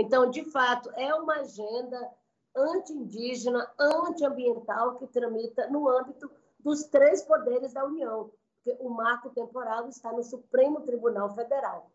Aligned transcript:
Então, 0.00 0.30
de 0.30 0.42
fato, 0.50 0.90
é 0.96 1.14
uma 1.14 1.40
agenda 1.40 2.10
anti-indígena, 2.56 3.70
anti-ambiental 3.78 4.96
que 4.96 5.06
tramita 5.06 5.68
no 5.68 5.88
âmbito 5.90 6.30
dos 6.58 6.84
três 6.84 7.22
poderes 7.22 7.74
da 7.74 7.84
União, 7.84 8.30
porque 8.56 8.82
o 8.82 8.88
marco 8.88 9.28
temporal 9.28 9.88
está 9.88 10.10
no 10.10 10.22
Supremo 10.22 10.80
Tribunal 10.80 11.34
Federal, 11.34 11.90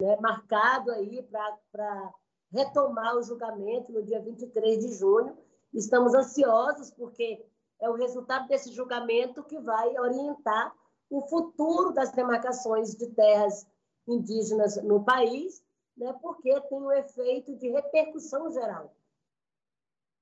né, 0.00 0.16
marcado 0.20 0.90
aí 0.90 1.22
para 1.22 2.12
retomar 2.50 3.16
o 3.16 3.22
julgamento 3.22 3.92
no 3.92 4.02
dia 4.02 4.20
23 4.20 4.80
de 4.80 4.92
junho. 4.94 5.38
Estamos 5.72 6.14
ansiosos 6.14 6.90
porque 6.90 7.46
é 7.80 7.88
o 7.88 7.94
resultado 7.94 8.48
desse 8.48 8.72
julgamento 8.72 9.44
que 9.44 9.58
vai 9.60 9.96
orientar 9.98 10.74
o 11.08 11.20
futuro 11.28 11.92
das 11.92 12.10
demarcações 12.10 12.96
de 12.96 13.06
terras 13.10 13.64
indígenas 14.06 14.82
no 14.82 15.04
país, 15.04 15.64
né, 15.96 16.12
porque 16.20 16.60
tem 16.60 16.78
um 16.78 16.92
efeito 16.92 17.56
de 17.56 17.68
repercussão 17.70 18.50
geral. 18.50 18.94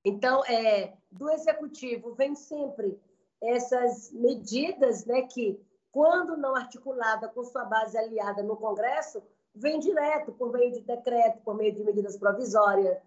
Então, 0.03 0.43
é, 0.45 0.93
do 1.11 1.29
executivo 1.31 2.13
vem 2.13 2.35
sempre 2.35 2.99
essas 3.41 4.11
medidas 4.11 5.05
né, 5.05 5.23
que, 5.23 5.59
quando 5.91 6.37
não 6.37 6.55
articulada 6.55 7.27
com 7.27 7.43
sua 7.43 7.65
base 7.65 7.97
aliada 7.97 8.43
no 8.43 8.55
Congresso, 8.55 9.21
vem 9.53 9.79
direto 9.79 10.31
por 10.33 10.51
meio 10.51 10.71
de 10.71 10.81
decreto, 10.81 11.41
por 11.41 11.55
meio 11.55 11.73
de 11.73 11.83
medidas 11.83 12.17
provisórias, 12.17 12.97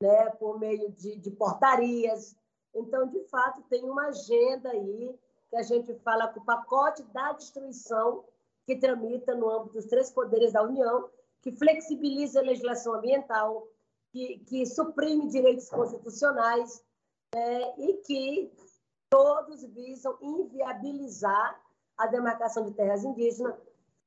né, 0.00 0.30
por 0.30 0.58
meio 0.58 0.90
de, 0.90 1.16
de 1.16 1.30
portarias. 1.30 2.36
Então, 2.74 3.06
de 3.06 3.20
fato, 3.28 3.62
tem 3.62 3.84
uma 3.84 4.08
agenda 4.08 4.70
aí 4.70 5.18
que 5.48 5.56
a 5.56 5.62
gente 5.62 5.94
fala 6.00 6.28
com 6.28 6.40
o 6.40 6.44
pacote 6.44 7.02
da 7.04 7.32
destruição 7.32 8.24
que 8.66 8.76
tramita 8.76 9.34
no 9.34 9.48
âmbito 9.50 9.74
dos 9.74 9.86
três 9.86 10.10
poderes 10.10 10.52
da 10.52 10.62
União, 10.62 11.08
que 11.42 11.52
flexibiliza 11.52 12.40
a 12.40 12.44
legislação 12.44 12.94
ambiental, 12.94 13.66
que, 14.12 14.38
que 14.46 14.64
suprime 14.64 15.28
direitos 15.28 15.68
constitucionais 15.68 16.82
é, 17.34 17.80
e 17.80 17.94
que 18.04 18.52
todos 19.10 19.64
visam 19.64 20.16
inviabilizar 20.20 21.60
a 21.98 22.06
demarcação 22.06 22.64
de 22.64 22.72
terras 22.72 23.04
indígenas, 23.04 23.54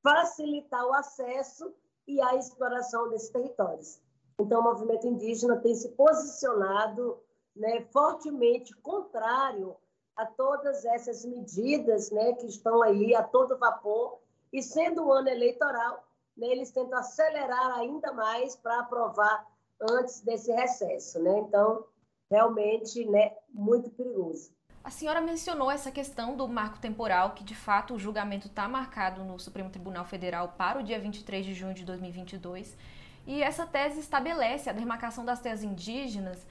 facilitar 0.02 0.86
o 0.86 0.94
acesso 0.94 1.74
e 2.08 2.22
a 2.22 2.36
exploração 2.36 3.10
desses 3.10 3.30
territórios. 3.30 4.00
Então, 4.40 4.62
o 4.62 4.64
movimento 4.64 5.08
indígena 5.08 5.58
tem 5.58 5.76
se 5.76 5.90
posicionado 5.90 7.20
né, 7.56 7.82
fortemente 7.92 8.74
contrário 8.78 9.76
a 10.16 10.26
todas 10.26 10.86
essas 10.86 11.26
medidas 11.26 12.12
né, 12.12 12.34
que 12.34 12.48
estão 12.48 12.82
aí 12.82 13.14
a 13.16 13.24
todo 13.24 13.58
vapor, 13.58 14.20
e 14.52 14.62
sendo 14.64 15.06
o 15.06 15.12
ano 15.12 15.28
eleitoral, 15.28 16.06
né, 16.38 16.48
eles 16.48 16.72
tentam 16.72 16.98
acelerar 16.98 17.80
ainda 17.80 18.14
mais 18.14 18.56
para 18.56 18.80
aprovar 18.80 19.46
antes 19.82 20.22
desse 20.22 20.52
recesso. 20.52 21.22
Né? 21.22 21.40
Então, 21.40 21.86
realmente, 22.30 23.06
né, 23.06 23.36
muito 23.50 23.90
perigoso. 23.92 24.54
A 24.84 24.92
senhora 24.92 25.20
mencionou 25.20 25.72
essa 25.72 25.90
questão 25.90 26.38
do 26.38 26.48
marco 26.48 26.78
temporal, 26.78 27.32
que 27.32 27.44
de 27.44 27.56
fato 27.56 27.96
o 27.96 28.00
julgamento 28.00 28.46
está 28.46 28.68
marcado 28.68 29.24
no 29.24 29.40
Supremo 29.40 29.72
Tribunal 29.72 30.06
Federal 30.06 30.54
para 30.56 30.80
o 30.80 30.84
dia 30.84 31.00
23 31.00 31.44
de 31.44 31.56
junho 31.56 31.74
de 31.74 31.84
2022. 31.84 32.78
E 33.26 33.42
essa 33.42 33.66
tese 33.66 34.00
estabelece 34.00 34.70
a 34.70 34.74
demarcação 34.74 35.26
das 35.26 35.40
terras 35.40 35.64
indígenas 35.64 36.46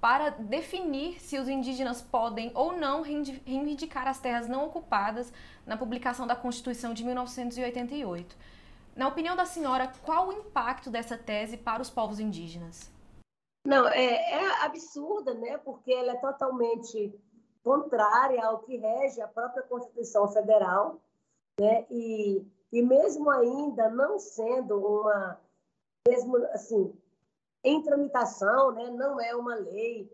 para 0.00 0.28
definir 0.28 1.18
se 1.18 1.38
os 1.38 1.48
indígenas 1.48 2.02
podem 2.02 2.52
ou 2.54 2.76
não 2.76 3.00
reivindicar 3.00 4.06
as 4.06 4.20
terras 4.20 4.46
não 4.46 4.66
ocupadas 4.66 5.32
na 5.66 5.76
publicação 5.76 6.26
da 6.26 6.36
Constituição 6.36 6.92
de 6.92 7.02
1988. 7.04 8.36
Na 8.98 9.06
opinião 9.06 9.36
da 9.36 9.46
senhora, 9.46 9.92
qual 10.04 10.26
o 10.26 10.32
impacto 10.32 10.90
dessa 10.90 11.16
tese 11.16 11.56
para 11.56 11.80
os 11.80 11.88
povos 11.88 12.18
indígenas? 12.18 12.90
Não, 13.64 13.86
é, 13.86 14.32
é 14.32 14.64
absurda, 14.64 15.34
né? 15.34 15.56
Porque 15.58 15.92
ela 15.92 16.14
é 16.14 16.16
totalmente 16.16 17.16
contrária 17.62 18.44
ao 18.44 18.58
que 18.58 18.76
rege 18.76 19.20
a 19.20 19.28
própria 19.28 19.62
Constituição 19.62 20.26
Federal, 20.26 21.00
né? 21.60 21.86
E, 21.88 22.44
e 22.72 22.82
mesmo 22.82 23.30
ainda 23.30 23.88
não 23.88 24.18
sendo 24.18 24.84
uma, 24.84 25.40
mesmo 26.08 26.36
assim, 26.46 26.92
em 27.62 27.80
tramitação, 27.80 28.72
né? 28.72 28.90
Não 28.90 29.20
é 29.20 29.32
uma 29.32 29.54
lei. 29.54 30.12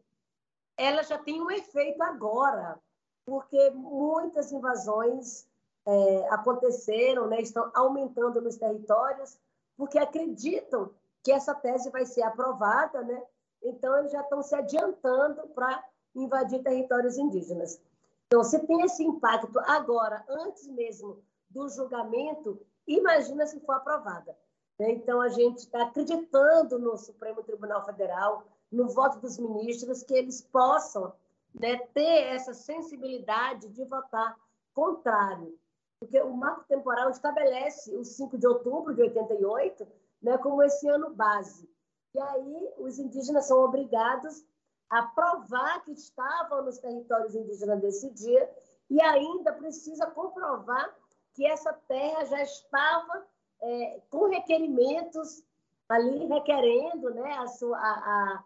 Ela 0.76 1.02
já 1.04 1.16
tem 1.16 1.40
um 1.40 1.50
efeito 1.50 2.02
agora, 2.02 2.78
porque 3.24 3.70
muitas 3.70 4.52
invasões 4.52 5.48
é, 5.86 6.28
aconteceram, 6.30 7.26
né? 7.26 7.40
Estão 7.40 7.70
aumentando 7.74 8.40
nos 8.40 8.56
territórios, 8.56 9.38
porque 9.76 9.98
acreditam 9.98 10.90
que 11.22 11.32
essa 11.32 11.54
tese 11.54 11.90
vai 11.90 12.06
ser 12.06 12.22
aprovada, 12.22 13.02
né? 13.02 13.22
Então 13.62 13.96
eles 13.98 14.12
já 14.12 14.20
estão 14.20 14.42
se 14.42 14.54
adiantando 14.54 15.48
para 15.48 15.82
invadir 16.14 16.62
territórios 16.62 17.16
indígenas. 17.16 17.80
Então, 18.26 18.42
se 18.42 18.58
tem 18.66 18.82
esse 18.82 19.04
impacto 19.04 19.58
agora, 19.60 20.24
antes 20.28 20.66
mesmo 20.68 21.22
do 21.48 21.68
julgamento, 21.68 22.60
imagina 22.86 23.46
se 23.46 23.60
for 23.60 23.74
aprovada. 23.76 24.36
Né? 24.78 24.92
Então, 24.92 25.20
a 25.20 25.28
gente 25.28 25.58
está 25.58 25.84
acreditando 25.84 26.78
no 26.78 26.96
Supremo 26.96 27.42
Tribunal 27.42 27.84
Federal, 27.84 28.44
no 28.70 28.88
voto 28.88 29.20
dos 29.20 29.38
ministros, 29.38 30.02
que 30.02 30.14
eles 30.14 30.40
possam 30.40 31.12
né, 31.54 31.76
ter 31.94 32.24
essa 32.34 32.52
sensibilidade 32.52 33.68
de 33.68 33.84
votar 33.84 34.36
contrário. 34.72 35.56
Porque 36.04 36.20
o 36.20 36.36
marco 36.36 36.64
temporal 36.64 37.08
estabelece 37.08 37.94
o 37.96 38.04
5 38.04 38.36
de 38.36 38.46
outubro 38.46 38.94
de 38.94 39.00
88 39.00 39.86
né, 40.22 40.36
como 40.38 40.62
esse 40.62 40.86
ano 40.86 41.14
base. 41.14 41.68
E 42.14 42.20
aí 42.20 42.74
os 42.76 42.98
indígenas 42.98 43.46
são 43.46 43.58
obrigados 43.64 44.44
a 44.90 45.02
provar 45.02 45.82
que 45.82 45.92
estavam 45.92 46.62
nos 46.62 46.78
territórios 46.78 47.34
indígenas 47.34 47.80
desse 47.80 48.10
dia 48.10 48.50
e 48.90 49.00
ainda 49.00 49.52
precisa 49.52 50.06
comprovar 50.10 50.94
que 51.32 51.46
essa 51.46 51.72
terra 51.72 52.24
já 52.26 52.42
estava 52.42 53.26
é, 53.62 54.02
com 54.10 54.28
requerimentos 54.28 55.42
ali 55.88 56.26
requerendo 56.26 57.14
né, 57.14 57.32
a, 57.38 57.46
sua, 57.46 57.78
a, 57.78 58.44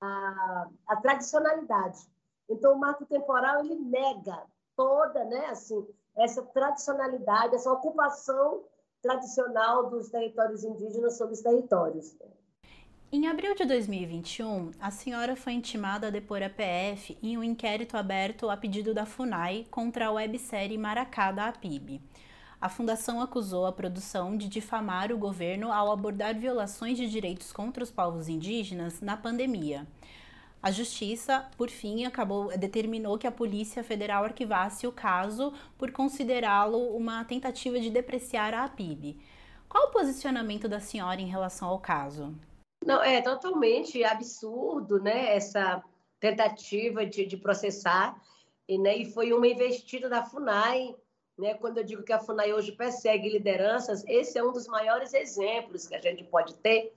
a, 0.00 0.68
a, 0.86 0.96
tradicionalidade. 0.96 1.98
Então, 2.48 2.72
o 2.72 2.78
marco 2.78 3.04
temporal 3.04 3.60
ele 3.60 3.76
nega 3.76 4.42
toda 4.74 5.24
né, 5.24 5.46
assim, 5.46 5.86
essa 6.16 6.42
tradicionalidade, 6.42 7.54
essa 7.54 7.72
ocupação 7.72 8.62
tradicional 9.02 9.90
dos 9.90 10.08
territórios 10.08 10.64
indígenas 10.64 11.18
sobre 11.18 11.34
os 11.34 11.40
territórios. 11.40 12.16
Em 13.12 13.28
abril 13.28 13.54
de 13.54 13.64
2021, 13.64 14.72
a 14.80 14.90
senhora 14.90 15.36
foi 15.36 15.52
intimada 15.52 16.08
a 16.08 16.10
depor 16.10 16.42
a 16.42 16.50
PF 16.50 17.16
em 17.22 17.38
um 17.38 17.44
inquérito 17.44 17.96
aberto 17.96 18.50
a 18.50 18.56
pedido 18.56 18.92
da 18.92 19.06
FUNAI 19.06 19.66
contra 19.70 20.06
a 20.06 20.10
websérie 20.10 20.76
Maracá 20.76 21.30
da 21.30 21.46
APIB. 21.48 22.02
A 22.60 22.68
fundação 22.68 23.20
acusou 23.20 23.66
a 23.66 23.72
produção 23.72 24.36
de 24.36 24.48
difamar 24.48 25.12
o 25.12 25.18
governo 25.18 25.70
ao 25.70 25.92
abordar 25.92 26.34
violações 26.34 26.96
de 26.96 27.08
direitos 27.08 27.52
contra 27.52 27.84
os 27.84 27.90
povos 27.90 28.26
indígenas 28.26 29.00
na 29.00 29.16
pandemia. 29.16 29.86
A 30.64 30.70
justiça, 30.70 31.46
por 31.58 31.68
fim, 31.68 32.06
acabou 32.06 32.48
determinou 32.56 33.18
que 33.18 33.26
a 33.26 33.30
Polícia 33.30 33.84
Federal 33.84 34.24
arquivasse 34.24 34.86
o 34.86 34.92
caso 34.92 35.52
por 35.76 35.92
considerá-lo 35.92 36.96
uma 36.96 37.22
tentativa 37.22 37.78
de 37.78 37.90
depreciar 37.90 38.54
a 38.54 38.64
APIB. 38.64 39.20
Qual 39.68 39.88
o 39.88 39.90
posicionamento 39.90 40.66
da 40.66 40.80
senhora 40.80 41.20
em 41.20 41.26
relação 41.26 41.68
ao 41.68 41.78
caso? 41.78 42.34
Não, 42.82 43.02
é 43.02 43.20
totalmente 43.20 44.02
absurdo, 44.04 44.98
né? 45.02 45.36
Essa 45.36 45.84
tentativa 46.18 47.04
de, 47.04 47.26
de 47.26 47.36
processar, 47.36 48.18
e, 48.66 48.78
né, 48.78 48.96
e 48.96 49.04
foi 49.12 49.34
uma 49.34 49.46
investida 49.46 50.08
da 50.08 50.24
FUNAI, 50.24 50.96
né? 51.36 51.52
Quando 51.52 51.76
eu 51.76 51.84
digo 51.84 52.02
que 52.02 52.12
a 52.14 52.20
FUNAI 52.20 52.54
hoje 52.54 52.72
persegue 52.72 53.28
lideranças, 53.28 54.02
esse 54.08 54.38
é 54.38 54.42
um 54.42 54.50
dos 54.50 54.66
maiores 54.66 55.12
exemplos 55.12 55.86
que 55.86 55.94
a 55.94 56.00
gente 56.00 56.24
pode 56.24 56.54
ter, 56.54 56.94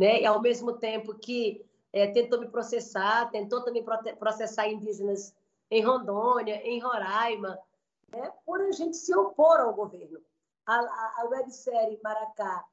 né? 0.00 0.22
E 0.22 0.24
ao 0.24 0.40
mesmo 0.40 0.72
tempo 0.72 1.12
que 1.12 1.62
é, 1.92 2.06
tentou 2.08 2.40
me 2.40 2.48
processar, 2.48 3.30
tentou 3.30 3.62
também 3.62 3.84
processar 4.18 4.68
indígenas 4.68 5.34
em 5.70 5.82
Rondônia, 5.82 6.56
em 6.66 6.80
Roraima, 6.80 7.58
né? 8.10 8.32
Por 8.44 8.60
a 8.60 8.72
gente 8.72 8.96
se 8.96 9.14
opor 9.14 9.60
ao 9.60 9.74
governo. 9.74 10.20
A, 10.66 10.74
a, 10.74 11.14
a 11.18 11.24
websérie 11.28 11.98
Maracá 12.02 12.64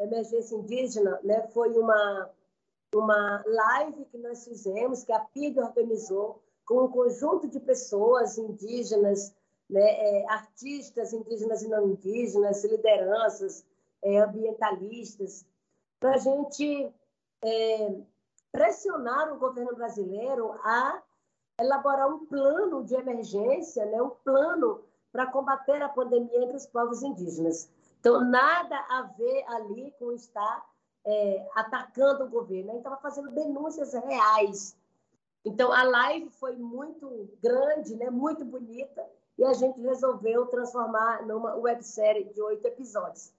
emergência 0.00 0.54
indígena, 0.54 1.18
né, 1.22 1.46
foi 1.48 1.76
uma, 1.76 2.30
uma 2.94 3.42
live 3.46 4.04
que 4.06 4.18
nós 4.18 4.44
fizemos, 4.44 5.04
que 5.04 5.12
a 5.12 5.20
PIB 5.20 5.60
organizou, 5.60 6.40
com 6.64 6.84
um 6.84 6.88
conjunto 6.88 7.48
de 7.48 7.58
pessoas 7.58 8.38
indígenas, 8.38 9.34
né, 9.68 9.80
é, 9.82 10.30
artistas 10.30 11.12
indígenas 11.12 11.62
e 11.62 11.68
não 11.68 11.90
indígenas, 11.90 12.64
lideranças, 12.64 13.64
é, 14.02 14.18
ambientalistas, 14.18 15.44
para 15.98 16.14
a 16.14 16.18
gente 16.18 16.92
é, 17.42 17.94
pressionar 18.52 19.32
o 19.32 19.38
governo 19.38 19.74
brasileiro 19.74 20.52
a 20.64 21.02
elaborar 21.60 22.08
um 22.08 22.26
plano 22.26 22.84
de 22.84 22.94
emergência, 22.94 23.84
né, 23.86 24.00
um 24.00 24.10
plano 24.10 24.82
para 25.10 25.26
combater 25.26 25.82
a 25.82 25.88
pandemia 25.88 26.44
entre 26.44 26.56
os 26.56 26.66
povos 26.66 27.02
indígenas. 27.02 27.68
Então, 27.98 28.20
nada 28.20 28.76
a 28.88 29.02
ver 29.02 29.44
ali 29.48 29.92
com 29.98 30.12
estar 30.12 30.64
é, 31.04 31.48
atacando 31.54 32.24
o 32.24 32.28
governo, 32.28 32.70
gente 32.70 32.78
estava 32.78 32.98
fazendo 32.98 33.30
denúncias 33.30 33.92
reais. 33.92 34.76
Então, 35.44 35.72
a 35.72 35.82
live 35.82 36.30
foi 36.30 36.54
muito 36.56 37.28
grande, 37.42 37.96
né, 37.96 38.10
muito 38.10 38.44
bonita, 38.44 39.04
e 39.36 39.44
a 39.44 39.52
gente 39.52 39.80
resolveu 39.80 40.46
transformar 40.46 41.24
numa 41.26 41.54
websérie 41.54 42.24
de 42.24 42.42
oito 42.42 42.66
episódios. 42.66 43.32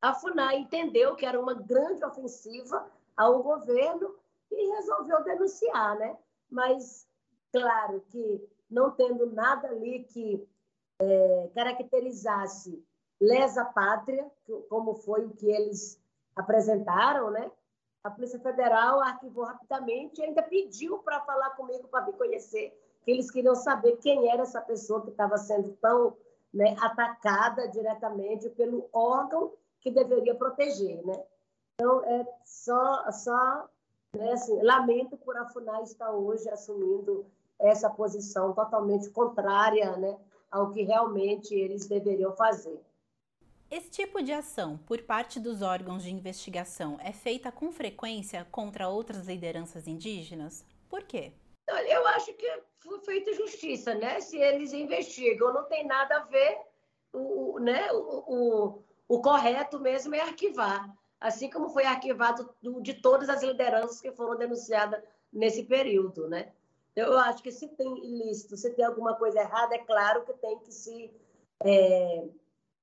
A 0.00 0.12
FUNAI 0.12 0.58
entendeu 0.58 1.14
que 1.14 1.24
era 1.24 1.40
uma 1.40 1.54
grande 1.54 2.04
ofensiva 2.04 2.86
ao 3.16 3.42
governo 3.42 4.14
e 4.50 4.74
resolveu 4.76 5.22
denunciar, 5.24 5.98
né? 5.98 6.16
Mas, 6.50 7.08
claro 7.52 8.00
que 8.10 8.48
não 8.70 8.90
tendo 8.90 9.26
nada 9.32 9.68
ali 9.68 10.04
que 10.04 10.46
é, 10.98 11.50
caracterizasse 11.54 12.84
lesa 13.20 13.64
pátria, 13.64 14.30
como 14.68 14.94
foi 14.94 15.24
o 15.24 15.30
que 15.30 15.50
eles 15.50 16.00
apresentaram, 16.34 17.30
né? 17.30 17.50
A 18.02 18.10
Polícia 18.10 18.38
Federal 18.38 19.00
arquivou 19.00 19.44
rapidamente 19.44 20.20
e 20.20 20.24
ainda 20.24 20.42
pediu 20.42 20.98
para 20.98 21.20
falar 21.20 21.50
comigo 21.50 21.88
para 21.88 22.04
me 22.04 22.12
conhecer, 22.12 22.78
que 23.02 23.10
eles 23.10 23.30
queriam 23.30 23.54
saber 23.54 23.96
quem 23.96 24.30
era 24.30 24.42
essa 24.42 24.60
pessoa 24.60 25.02
que 25.02 25.10
estava 25.10 25.38
sendo 25.38 25.72
tão 25.80 26.16
né, 26.52 26.76
atacada 26.80 27.66
diretamente 27.68 28.50
pelo 28.50 28.88
órgão 28.92 29.52
que 29.80 29.90
deveria 29.90 30.34
proteger, 30.34 31.04
né? 31.04 31.24
Então, 31.74 32.04
é 32.04 32.26
só, 32.44 33.10
só 33.10 33.68
né, 34.16 34.32
assim, 34.32 34.60
lamento 34.62 35.16
por 35.16 35.36
a 35.36 35.46
FUNAI 35.46 35.82
estar 35.82 36.10
hoje 36.10 36.48
assumindo 36.48 37.26
essa 37.58 37.88
posição 37.90 38.52
totalmente 38.52 39.10
contrária 39.10 39.96
né, 39.96 40.18
ao 40.50 40.70
que 40.70 40.82
realmente 40.82 41.54
eles 41.54 41.86
deveriam 41.86 42.34
fazer. 42.36 42.80
Esse 43.70 43.90
tipo 43.90 44.22
de 44.22 44.32
ação 44.32 44.78
por 44.86 45.02
parte 45.02 45.40
dos 45.40 45.62
órgãos 45.62 46.02
de 46.02 46.10
investigação 46.12 46.98
é 47.00 47.12
feita 47.12 47.50
com 47.50 47.72
frequência 47.72 48.46
contra 48.50 48.88
outras 48.88 49.26
lideranças 49.26 49.88
indígenas? 49.88 50.64
Por 50.88 51.02
quê? 51.02 51.32
Eu 51.66 52.06
acho 52.08 52.32
que 52.34 52.46
foi 52.78 53.00
feita 53.00 53.32
justiça, 53.32 53.94
né? 53.94 54.20
Se 54.20 54.36
eles 54.36 54.72
investigam, 54.72 55.52
não 55.52 55.64
tem 55.64 55.86
nada 55.86 56.18
a 56.18 56.24
ver, 56.24 56.58
o, 57.12 57.58
né? 57.58 57.90
o, 57.92 57.98
o, 57.98 58.82
o 59.08 59.22
correto 59.22 59.80
mesmo 59.80 60.14
é 60.14 60.20
arquivar, 60.20 60.94
assim 61.24 61.48
como 61.48 61.70
foi 61.70 61.86
arquivado 61.86 62.54
de 62.82 62.92
todas 62.92 63.30
as 63.30 63.42
lideranças 63.42 63.98
que 63.98 64.12
foram 64.12 64.36
denunciadas 64.36 65.02
nesse 65.32 65.62
período, 65.62 66.28
né? 66.28 66.52
Eu 66.94 67.18
acho 67.18 67.42
que 67.42 67.50
se 67.50 67.66
tem 67.66 67.96
ilícito, 67.96 68.58
se 68.58 68.70
tem 68.74 68.84
alguma 68.84 69.16
coisa 69.16 69.40
errada, 69.40 69.74
é 69.74 69.78
claro 69.78 70.22
que 70.26 70.34
tem 70.34 70.58
que 70.58 70.70
se, 70.70 71.10
é, 71.62 72.28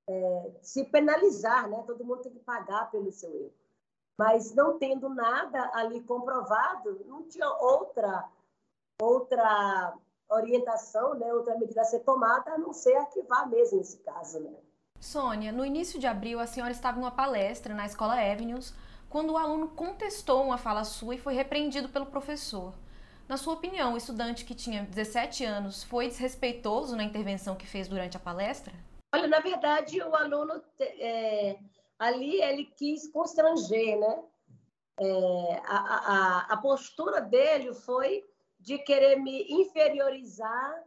é, 0.09 0.51
se 0.63 0.83
penalizar, 0.85 1.69
né? 1.69 1.83
Todo 1.85 2.03
mundo 2.03 2.23
tem 2.23 2.31
que 2.31 2.39
pagar 2.39 2.89
pelo 2.89 3.11
seu 3.11 3.31
erro. 3.31 3.53
Mas 4.17 4.55
não 4.55 4.79
tendo 4.79 5.07
nada 5.07 5.69
ali 5.75 6.01
comprovado, 6.01 7.05
não 7.05 7.21
tinha 7.27 7.47
outra, 7.47 8.27
outra 8.99 9.95
orientação, 10.27 11.13
né? 11.13 11.31
outra 11.31 11.55
medida 11.59 11.81
a 11.81 11.85
ser 11.85 11.99
tomada, 11.99 12.53
a 12.53 12.57
não 12.57 12.73
ser 12.73 12.95
arquivar 12.95 13.47
mesmo 13.47 13.79
esse 13.79 13.99
caso. 13.99 14.39
Né? 14.39 14.55
Sônia, 15.01 15.51
no 15.51 15.65
início 15.65 16.00
de 16.00 16.06
abril, 16.06 16.39
a 16.39 16.45
senhora 16.45 16.71
estava 16.71 17.00
em 17.00 17.01
uma 17.01 17.09
palestra 17.09 17.74
na 17.74 17.88
Escola 17.88 18.13
Avenues, 18.13 18.71
quando 19.09 19.31
o 19.31 19.38
aluno 19.38 19.69
contestou 19.69 20.44
uma 20.45 20.59
fala 20.59 20.83
sua 20.83 21.15
e 21.15 21.18
foi 21.18 21.33
repreendido 21.33 21.89
pelo 21.89 22.06
professor. 22.06 22.71
Na 23.27 23.36
sua 23.36 23.56
opinião, 23.56 23.94
o 23.94 23.98
estudante 23.98 24.45
que 24.45 24.53
tinha 24.53 24.83
17 24.83 25.44
anos 25.44 25.83
foi 25.83 26.07
desrespeitoso 26.07 26.95
na 26.95 27.03
intervenção 27.03 27.56
que 27.56 27.65
fez 27.65 27.88
durante 27.88 28.15
a 28.15 28.19
palestra? 28.19 28.74
Olha, 29.13 29.27
na 29.27 29.39
verdade, 29.39 30.00
o 30.01 30.15
aluno 30.15 30.62
é, 30.80 31.57
ali 31.97 32.39
ele 32.39 32.65
quis 32.77 33.12
constranger, 33.12 34.00
né? 34.00 34.24
É, 35.00 35.62
a, 35.65 35.77
a, 35.77 36.54
a 36.54 36.57
postura 36.57 37.21
dele 37.21 37.74
foi 37.74 38.24
de 38.59 38.77
querer 38.77 39.15
me 39.15 39.47
inferiorizar 39.50 40.83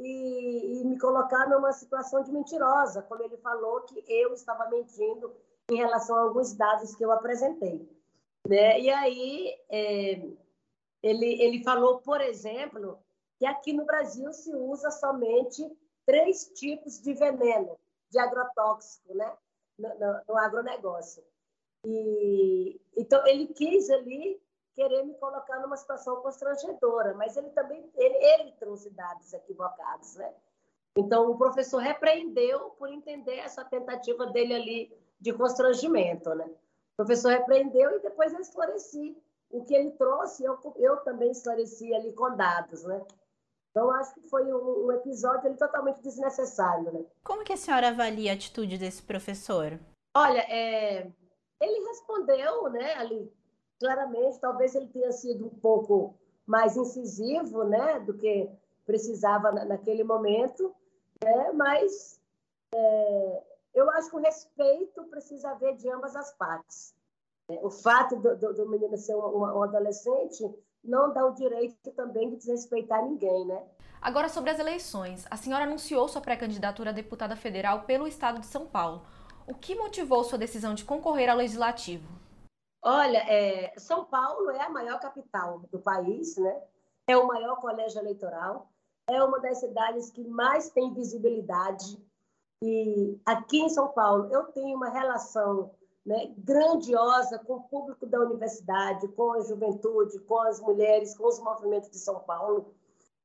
e, 0.00 0.80
e, 0.80 0.84
me 0.84 0.98
colocar 0.98 1.48
numa 1.48 1.72
situação 1.72 2.22
de 2.22 2.32
mentirosa, 2.32 3.02
como 3.02 3.22
ele 3.22 3.36
falou 3.38 3.80
que 3.82 4.04
eu 4.06 4.32
estava 4.32 4.68
mentindo 4.70 5.32
em 5.70 5.76
relação 5.76 6.16
a 6.16 6.20
alguns 6.20 6.54
dados 6.54 6.94
que 6.94 7.04
eu 7.04 7.10
apresentei. 7.10 7.88
Né? 8.48 8.80
E 8.80 8.90
aí, 8.90 9.54
é, 9.68 10.28
ele, 11.02 11.42
ele 11.42 11.64
falou, 11.64 11.98
por 11.98 12.20
exemplo, 12.20 12.98
que 13.38 13.46
aqui 13.46 13.72
no 13.72 13.84
Brasil 13.84 14.32
se 14.32 14.54
usa 14.54 14.90
somente 14.90 15.68
três 16.06 16.50
tipos 16.54 17.00
de 17.00 17.12
veneno, 17.14 17.76
de 18.10 18.18
agrotóxico, 18.18 19.14
né? 19.14 19.36
no, 19.78 19.88
no, 19.98 20.20
no 20.28 20.36
agronegócio. 20.36 21.22
E, 21.84 22.80
então, 22.96 23.24
ele 23.26 23.46
quis 23.48 23.88
ali 23.90 24.40
querer 24.78 25.02
me 25.02 25.14
colocar 25.14 25.58
numa 25.58 25.76
situação 25.76 26.22
constrangedora, 26.22 27.12
mas 27.14 27.36
ele 27.36 27.50
também 27.50 27.84
ele, 27.96 28.14
ele 28.14 28.52
trouxe 28.52 28.88
dados 28.90 29.32
equivocados, 29.32 30.14
né? 30.14 30.32
Então, 30.96 31.28
o 31.28 31.36
professor 31.36 31.78
repreendeu 31.78 32.70
por 32.78 32.88
entender 32.88 33.38
essa 33.38 33.64
tentativa 33.64 34.26
dele 34.26 34.54
ali 34.54 34.98
de 35.20 35.32
constrangimento, 35.32 36.32
né? 36.32 36.44
O 36.44 36.96
professor 36.96 37.30
repreendeu 37.30 37.96
e 37.96 38.02
depois 38.02 38.32
eu 38.32 38.38
esclareci 38.38 39.20
o 39.50 39.64
que 39.64 39.74
ele 39.74 39.90
trouxe, 39.92 40.44
eu, 40.44 40.56
eu 40.76 40.98
também 40.98 41.32
esclareci 41.32 41.92
ali 41.92 42.12
com 42.12 42.36
dados, 42.36 42.84
né? 42.84 43.04
Então, 43.72 43.90
acho 43.90 44.14
que 44.14 44.28
foi 44.28 44.44
um, 44.52 44.86
um 44.86 44.92
episódio 44.92 45.56
totalmente 45.56 46.00
desnecessário, 46.02 46.92
né? 46.92 47.04
Como 47.24 47.42
que 47.42 47.52
a 47.52 47.56
senhora 47.56 47.88
avalia 47.88 48.30
a 48.30 48.34
atitude 48.34 48.78
desse 48.78 49.02
professor? 49.02 49.78
Olha, 50.14 50.40
é, 50.48 51.10
ele 51.60 51.88
respondeu, 51.88 52.70
né, 52.70 52.94
ali, 52.94 53.32
claramente, 53.78 54.40
talvez 54.40 54.74
ele 54.74 54.88
tenha 54.88 55.12
sido 55.12 55.46
um 55.46 55.60
pouco 55.60 56.14
mais 56.46 56.76
incisivo, 56.76 57.64
né, 57.64 58.00
do 58.00 58.14
que 58.14 58.50
precisava 58.86 59.52
na, 59.52 59.64
naquele 59.64 60.02
momento, 60.02 60.74
né, 61.22 61.52
mas 61.52 62.20
é, 62.74 63.42
eu 63.74 63.90
acho 63.90 64.10
que 64.10 64.16
o 64.16 64.20
respeito 64.20 65.04
precisa 65.04 65.50
haver 65.50 65.76
de 65.76 65.90
ambas 65.90 66.16
as 66.16 66.32
partes. 66.32 66.94
O 67.48 67.70
fato 67.70 68.16
do, 68.16 68.36
do, 68.36 68.54
do 68.54 68.68
menino 68.68 68.96
ser 68.96 69.14
um, 69.14 69.38
um, 69.38 69.62
adolescente 69.62 70.44
não 70.84 71.12
dá 71.12 71.24
o 71.24 71.34
direito 71.34 71.90
também 71.92 72.28
de 72.28 72.36
desrespeitar 72.36 73.02
ninguém, 73.02 73.46
né? 73.46 73.62
Agora, 74.00 74.28
sobre 74.28 74.50
as 74.50 74.58
eleições. 74.58 75.26
A 75.30 75.36
senhora 75.36 75.64
anunciou 75.64 76.06
sua 76.08 76.20
pré-candidatura 76.20 76.90
a 76.90 76.92
deputada 76.92 77.34
federal 77.34 77.82
pelo 77.82 78.06
estado 78.06 78.40
de 78.40 78.46
São 78.46 78.66
Paulo. 78.66 79.02
O 79.46 79.54
que 79.54 79.74
motivou 79.74 80.22
sua 80.24 80.38
decisão 80.38 80.74
de 80.74 80.84
concorrer 80.84 81.30
ao 81.30 81.36
legislativo? 81.36 82.06
Olha, 82.82 83.18
é, 83.18 83.74
São 83.78 84.04
Paulo 84.04 84.50
é 84.50 84.62
a 84.62 84.70
maior 84.70 85.00
capital 85.00 85.60
do 85.70 85.78
país, 85.78 86.36
né? 86.36 86.62
É 87.06 87.16
o 87.16 87.26
maior 87.26 87.60
colégio 87.60 88.00
eleitoral, 88.00 88.70
é 89.08 89.22
uma 89.22 89.40
das 89.40 89.58
cidades 89.58 90.10
que 90.10 90.22
mais 90.28 90.70
tem 90.70 90.92
visibilidade. 90.92 91.98
E 92.62 93.18
aqui 93.24 93.60
em 93.60 93.68
São 93.68 93.88
Paulo 93.88 94.28
eu 94.30 94.44
tenho 94.52 94.76
uma 94.76 94.90
relação 94.90 95.70
né, 96.04 96.32
grandiosa 96.38 97.38
com 97.38 97.54
o 97.56 97.62
público 97.64 98.06
da 98.06 98.20
universidade, 98.20 99.08
com 99.08 99.32
a 99.32 99.40
juventude, 99.40 100.18
com 100.20 100.38
as 100.38 100.60
mulheres, 100.60 101.16
com 101.16 101.26
os 101.26 101.38
movimentos 101.38 101.90
de 101.90 101.98
São 101.98 102.20
Paulo. 102.20 102.74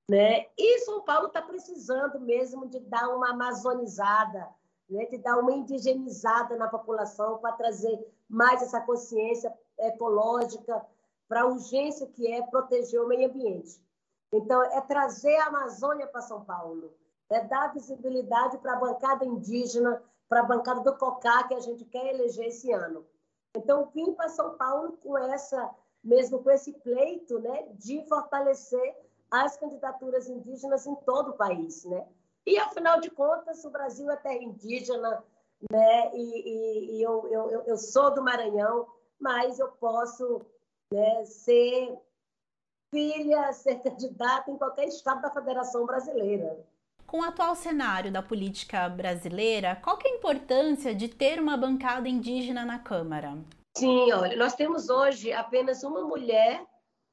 Né? 0.09 0.47
E 0.57 0.79
São 0.79 1.01
Paulo 1.01 1.27
está 1.27 1.41
precisando 1.41 2.19
mesmo 2.19 2.67
de 2.67 2.79
dar 2.81 3.07
uma 3.09 3.31
amazonizada, 3.31 4.49
né, 4.89 5.05
de 5.05 5.17
dar 5.17 5.39
uma 5.39 5.53
indigenizada 5.53 6.57
na 6.57 6.67
população 6.67 7.37
para 7.37 7.53
trazer 7.53 8.05
mais 8.33 8.63
essa 8.63 8.81
consciência 8.81 9.53
ecológica 9.77 10.83
para 11.27 11.41
a 11.41 11.45
urgência 11.45 12.07
que 12.07 12.31
é 12.31 12.41
proteger 12.41 12.99
o 12.99 13.07
meio 13.07 13.29
ambiente. 13.29 13.79
Então, 14.31 14.63
é 14.63 14.81
trazer 14.81 15.35
a 15.37 15.45
Amazônia 15.45 16.07
para 16.07 16.21
São 16.21 16.43
Paulo, 16.43 16.91
é 17.29 17.41
dar 17.41 17.71
visibilidade 17.71 18.57
para 18.57 18.73
a 18.73 18.79
bancada 18.79 19.23
indígena, 19.23 20.03
para 20.27 20.39
a 20.39 20.45
bancada 20.45 20.81
do 20.81 20.97
COCA 20.97 21.47
que 21.47 21.53
a 21.53 21.59
gente 21.59 21.85
quer 21.85 22.15
eleger 22.15 22.47
esse 22.47 22.71
ano. 22.71 23.05
Então, 23.55 23.91
vim 23.93 24.13
para 24.13 24.29
São 24.29 24.57
Paulo 24.57 24.97
com 25.03 25.15
essa, 25.15 25.69
mesmo 26.03 26.41
com 26.41 26.49
esse 26.49 26.73
pleito, 26.73 27.37
né, 27.39 27.67
de 27.73 28.03
fortalecer 28.07 28.97
as 29.29 29.55
candidaturas 29.57 30.27
indígenas 30.27 30.87
em 30.87 30.95
todo 30.95 31.31
o 31.31 31.37
país, 31.37 31.85
né? 31.85 32.07
E 32.45 32.57
afinal 32.57 32.99
de 32.99 33.11
contas, 33.11 33.63
o 33.63 33.69
Brasil 33.69 34.09
é 34.09 34.15
terra 34.15 34.43
indígena, 34.43 35.23
né? 35.71 36.11
E, 36.13 36.49
e, 36.49 36.97
e 36.97 37.01
eu, 37.01 37.27
eu, 37.31 37.63
eu 37.67 37.77
sou 37.77 38.13
do 38.13 38.23
Maranhão, 38.23 38.87
mas 39.19 39.59
eu 39.59 39.69
posso 39.69 40.41
né, 40.91 41.25
ser 41.25 41.97
filha, 42.91 43.51
ser 43.53 43.79
candidata 43.81 44.51
em 44.51 44.57
qualquer 44.57 44.87
estado 44.87 45.21
da 45.21 45.31
Federação 45.31 45.85
Brasileira. 45.85 46.63
Com 47.07 47.19
o 47.19 47.23
atual 47.23 47.55
cenário 47.55 48.11
da 48.11 48.21
política 48.21 48.87
brasileira, 48.89 49.75
qual 49.83 49.97
que 49.97 50.07
é 50.07 50.11
a 50.11 50.15
importância 50.15 50.93
de 50.93 51.07
ter 51.07 51.39
uma 51.39 51.57
bancada 51.57 52.07
indígena 52.07 52.65
na 52.65 52.79
Câmara? 52.79 53.37
Sim, 53.75 54.11
olha, 54.11 54.37
nós 54.37 54.53
temos 54.53 54.89
hoje 54.89 55.33
apenas 55.33 55.83
uma 55.83 56.01
mulher, 56.03 56.63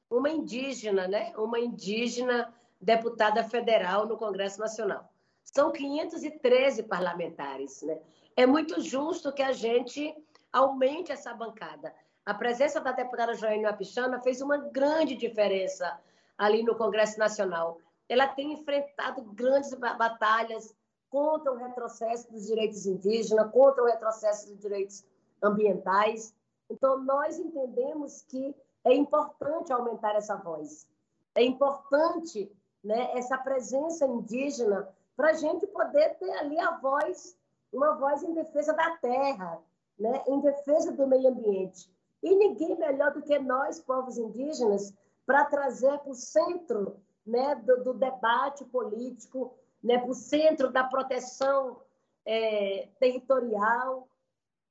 uma 0.09 0.29
indígena, 0.29 1.07
né? 1.07 1.33
Uma 1.35 1.59
indígena 1.59 2.53
deputada 2.79 3.43
federal 3.43 4.07
no 4.07 4.17
Congresso 4.17 4.59
Nacional. 4.59 5.11
São 5.43 5.71
513 5.71 6.83
parlamentares, 6.83 7.81
né? 7.81 7.99
É 8.41 8.45
muito 8.47 8.81
justo 8.81 9.31
que 9.31 9.43
a 9.43 9.51
gente 9.51 10.15
aumente 10.51 11.11
essa 11.11 11.31
bancada. 11.31 11.93
A 12.25 12.33
presença 12.33 12.81
da 12.81 12.91
deputada 12.91 13.35
Joênia 13.35 13.69
Apichana 13.69 14.19
fez 14.19 14.41
uma 14.41 14.57
grande 14.57 15.15
diferença 15.15 16.01
ali 16.35 16.63
no 16.63 16.75
Congresso 16.75 17.19
Nacional. 17.19 17.77
Ela 18.09 18.27
tem 18.27 18.53
enfrentado 18.53 19.21
grandes 19.21 19.71
batalhas 19.75 20.75
contra 21.07 21.51
o 21.51 21.55
retrocesso 21.55 22.31
dos 22.31 22.47
direitos 22.47 22.87
indígenas, 22.87 23.51
contra 23.51 23.83
o 23.83 23.85
retrocesso 23.85 24.47
dos 24.47 24.59
direitos 24.59 25.05
ambientais. 25.43 26.33
Então, 26.67 26.97
nós 26.97 27.37
entendemos 27.37 28.23
que 28.23 28.55
é 28.83 28.91
importante 28.91 29.71
aumentar 29.71 30.15
essa 30.15 30.35
voz. 30.35 30.87
É 31.35 31.43
importante 31.43 32.51
né, 32.83 33.11
essa 33.15 33.37
presença 33.37 34.03
indígena 34.07 34.89
para 35.15 35.29
a 35.29 35.33
gente 35.33 35.67
poder 35.67 36.15
ter 36.17 36.31
ali 36.39 36.59
a 36.59 36.71
voz, 36.77 37.39
uma 37.71 37.95
voz 37.95 38.23
em 38.23 38.33
defesa 38.33 38.73
da 38.73 38.97
terra, 38.97 39.61
né, 39.97 40.23
em 40.27 40.39
defesa 40.41 40.91
do 40.91 41.07
meio 41.07 41.29
ambiente. 41.29 41.91
E 42.21 42.35
ninguém 42.35 42.77
melhor 42.77 43.13
do 43.13 43.21
que 43.21 43.37
nós, 43.39 43.79
povos 43.79 44.17
indígenas, 44.17 44.93
para 45.25 45.45
trazer 45.45 45.97
para 45.99 46.11
o 46.11 46.15
centro 46.15 46.99
né, 47.25 47.55
do, 47.55 47.83
do, 47.83 47.93
debate 47.93 48.65
político, 48.65 49.53
né, 49.83 49.97
para 49.97 50.09
o 50.09 50.15
centro 50.15 50.71
da 50.71 50.83
proteção 50.83 51.81
é, 52.25 52.89
territorial, 52.99 54.07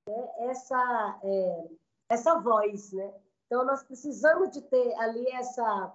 né, 0.07 0.29
essa, 0.51 1.21
é, 1.23 1.65
essa 2.09 2.39
voz. 2.39 2.93
Né? 2.93 3.13
Então, 3.47 3.65
nós 3.65 3.83
precisamos 3.83 4.51
de 4.51 4.61
ter 4.63 4.95
ali 4.99 5.27
essa, 5.33 5.93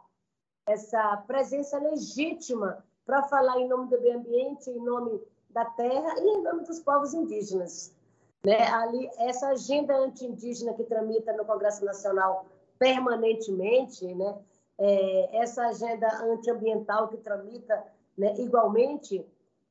essa 0.66 1.18
presença 1.28 1.78
legítima 1.78 2.84
para 3.06 3.24
falar 3.24 3.60
em 3.60 3.68
nome 3.68 3.90
do 3.90 4.02
meio 4.02 4.18
ambiente, 4.18 4.70
em 4.70 4.80
nome 4.80 5.22
da 5.56 5.64
terra 5.64 6.20
e 6.20 6.22
em 6.22 6.44
nome 6.44 6.66
dos 6.66 6.82
povos 6.82 7.14
indígenas. 7.14 7.96
Né? 8.46 8.62
Ali, 8.68 9.10
essa 9.18 9.48
agenda 9.48 9.96
anti-indígena 9.96 10.74
que 10.74 10.84
tramita 10.84 11.32
no 11.32 11.46
Congresso 11.46 11.86
Nacional 11.86 12.46
permanentemente, 12.78 14.14
né? 14.14 14.38
É, 14.78 15.38
essa 15.38 15.68
agenda 15.68 16.06
antiambiental 16.26 17.08
que 17.08 17.16
tramita 17.16 17.82
né, 18.18 18.36
igualmente, 18.38 19.26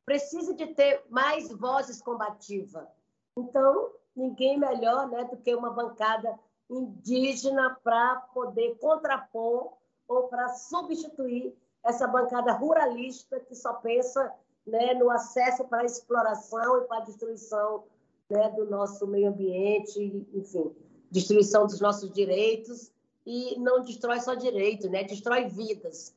precisa 0.07 0.55
de 0.55 0.69
ter 0.69 1.05
mais 1.11 1.53
vozes 1.53 2.01
combativas. 2.01 2.89
Então, 3.37 3.91
ninguém 4.17 4.59
melhor 4.59 5.07
né, 5.11 5.25
do 5.25 5.37
que 5.37 5.55
uma 5.55 5.71
bancada 5.71 6.39
indígena 6.71 7.79
para 7.85 8.17
poder 8.33 8.79
contrapor 8.79 9.75
ou 10.09 10.29
para 10.29 10.49
substituir 10.49 11.55
essa 11.85 12.07
bancada 12.07 12.53
ruralista 12.53 13.39
que 13.41 13.55
só 13.55 13.75
pensa 13.75 14.33
né, 14.67 14.95
no 14.95 15.11
acesso 15.11 15.65
para 15.65 15.83
a 15.83 15.85
exploração 15.85 16.83
e 16.83 16.87
para 16.87 16.99
a 16.99 17.05
destruição 17.05 17.85
né, 18.31 18.49
do 18.51 18.65
nosso 18.67 19.07
meio 19.07 19.29
ambiente, 19.29 20.27
enfim, 20.33 20.75
destruição 21.11 21.67
dos 21.67 21.81
nossos 21.81 22.11
direitos 22.13 22.91
e 23.27 23.59
não 23.59 23.83
destrói 23.83 24.21
só 24.21 24.35
direito, 24.35 24.89
né, 24.89 25.05
destrói 25.05 25.47
vidas. 25.49 26.15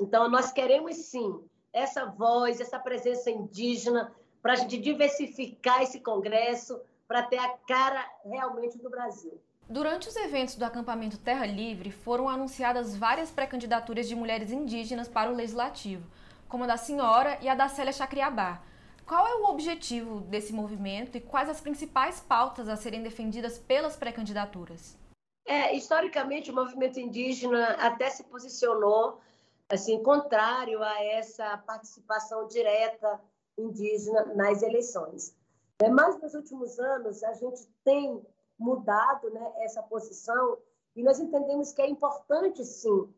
Então, 0.00 0.28
nós 0.30 0.52
queremos 0.52 0.96
sim 0.96 1.40
essa 1.72 2.06
voz, 2.06 2.60
essa 2.60 2.78
presença 2.78 3.30
indígena 3.30 4.12
para 4.42 4.54
a 4.54 4.56
gente 4.56 4.78
diversificar 4.78 5.82
esse 5.82 6.00
congresso, 6.00 6.80
para 7.06 7.22
ter 7.22 7.38
a 7.38 7.48
cara 7.66 8.04
realmente 8.24 8.78
do 8.78 8.88
Brasil. 8.88 9.38
Durante 9.68 10.08
os 10.08 10.16
eventos 10.16 10.56
do 10.56 10.64
acampamento 10.64 11.18
Terra 11.18 11.46
Livre, 11.46 11.90
foram 11.90 12.28
anunciadas 12.28 12.96
várias 12.96 13.30
pré-candidaturas 13.30 14.08
de 14.08 14.16
mulheres 14.16 14.50
indígenas 14.50 15.08
para 15.08 15.30
o 15.30 15.34
Legislativo, 15.34 16.04
como 16.50 16.64
a 16.64 16.66
da 16.66 16.76
senhora 16.76 17.38
e 17.40 17.48
a 17.48 17.54
da 17.54 17.68
Célia 17.68 17.92
Chacriabá. 17.92 18.60
Qual 19.06 19.26
é 19.26 19.34
o 19.36 19.44
objetivo 19.44 20.20
desse 20.20 20.52
movimento 20.52 21.16
e 21.16 21.20
quais 21.20 21.48
as 21.48 21.60
principais 21.60 22.20
pautas 22.20 22.68
a 22.68 22.76
serem 22.76 23.02
defendidas 23.02 23.58
pelas 23.58 23.96
pré-candidaturas? 23.96 24.98
É, 25.46 25.74
historicamente, 25.74 26.50
o 26.50 26.54
movimento 26.54 27.00
indígena 27.00 27.70
até 27.78 28.10
se 28.10 28.24
posicionou 28.24 29.20
assim 29.68 30.02
contrário 30.02 30.82
a 30.82 31.02
essa 31.02 31.56
participação 31.58 32.46
direta 32.48 33.20
indígena 33.56 34.24
nas 34.34 34.62
eleições. 34.62 35.34
É, 35.80 35.88
mas 35.88 36.20
nos 36.20 36.34
últimos 36.34 36.78
anos 36.78 37.22
a 37.22 37.32
gente 37.34 37.66
tem 37.84 38.20
mudado 38.58 39.30
né, 39.30 39.52
essa 39.58 39.82
posição 39.82 40.58
e 40.94 41.02
nós 41.02 41.18
entendemos 41.20 41.72
que 41.72 41.80
é 41.80 41.88
importante 41.88 42.64
sim 42.64 43.08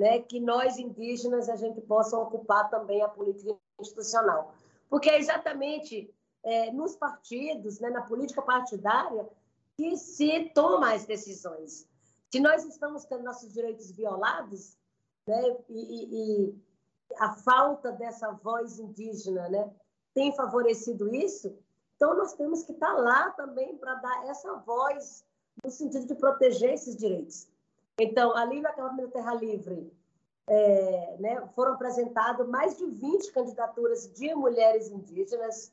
né, 0.00 0.20
que 0.20 0.40
nós 0.40 0.78
indígenas 0.78 1.48
a 1.48 1.56
gente 1.56 1.80
possa 1.80 2.16
ocupar 2.16 2.68
também 2.70 3.02
a 3.02 3.08
política 3.08 3.56
institucional 3.80 4.52
porque 4.88 5.10
é 5.10 5.18
exatamente 5.18 6.12
é, 6.42 6.70
nos 6.72 6.96
partidos, 6.96 7.78
né, 7.80 7.90
na 7.90 8.02
política 8.02 8.42
partidária, 8.42 9.28
que 9.76 9.96
se 9.96 10.50
toma 10.54 10.94
as 10.94 11.04
decisões. 11.04 11.86
Se 12.30 12.40
nós 12.40 12.64
estamos 12.64 13.04
tendo 13.04 13.24
nossos 13.24 13.52
direitos 13.52 13.90
violados, 13.92 14.76
né, 15.26 15.56
e, 15.68 16.48
e 16.48 16.54
a 17.18 17.32
falta 17.32 17.92
dessa 17.92 18.30
voz 18.32 18.78
indígena 18.78 19.48
né, 19.48 19.70
tem 20.14 20.34
favorecido 20.34 21.14
isso, 21.14 21.56
então 21.96 22.16
nós 22.16 22.32
temos 22.32 22.62
que 22.62 22.72
estar 22.72 22.92
lá 22.92 23.30
também 23.30 23.76
para 23.76 23.94
dar 23.94 24.26
essa 24.26 24.54
voz 24.54 25.24
no 25.62 25.70
sentido 25.70 26.06
de 26.06 26.14
proteger 26.14 26.74
esses 26.74 26.96
direitos. 26.96 27.48
Então, 27.98 28.36
ali 28.36 28.60
na 28.60 28.72
Câmara 28.72 29.08
Terra 29.08 29.34
Livre, 29.34 29.92
é, 30.46 31.16
né, 31.18 31.48
foram 31.54 31.72
apresentadas 31.72 32.46
mais 32.48 32.76
de 32.76 32.86
20 32.86 33.32
candidaturas 33.32 34.10
de 34.12 34.34
mulheres 34.34 34.88
indígenas. 34.88 35.72